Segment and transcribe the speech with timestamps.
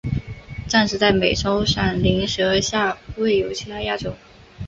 [0.67, 4.17] 暂时在美洲闪鳞蛇下未有其它亚种。